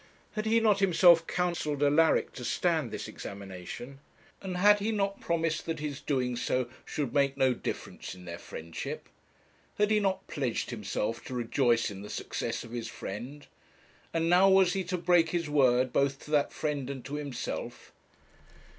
[0.31, 3.99] Had he not himself counselled Alaric to stand this examination?
[4.41, 8.39] and had he not promised that his doing so should make no difference in their
[8.39, 9.07] friendship?
[9.77, 13.45] Had he not pledged himself to rejoice in the success of his friend?
[14.11, 17.91] and now was he to break his word both to that friend and to himself?